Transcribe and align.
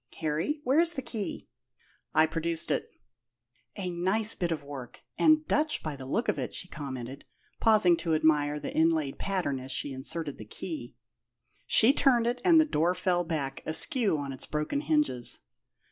Harry, 0.17 0.61
where's 0.63 0.93
the 0.93 1.01
key?" 1.03 1.47
I 2.11 2.25
produced 2.25 2.71
it. 2.71 2.89
"A 3.75 3.91
nice 3.91 4.33
bit 4.33 4.51
of 4.51 4.63
work 4.63 5.01
and 5.19 5.45
Dutch, 5.47 5.83
by 5.83 5.95
the 5.95 6.07
look 6.07 6.27
of 6.27 6.39
it," 6.39 6.55
she 6.55 6.67
commented, 6.67 7.23
pausing 7.59 7.95
to 7.97 8.15
admire 8.15 8.59
the 8.59 8.73
inlaid 8.73 9.19
pattern 9.19 9.59
as 9.59 9.71
she 9.71 9.93
inserted 9.93 10.39
the 10.39 10.45
key. 10.45 10.95
She 11.67 11.93
turned 11.93 12.25
it, 12.25 12.41
and 12.43 12.59
the 12.59 12.65
door 12.65 12.95
fell 12.95 13.23
back, 13.23 13.61
askew 13.63 14.17
on 14.17 14.33
its 14.33 14.47
broken 14.47 14.81
hinges. 14.81 15.37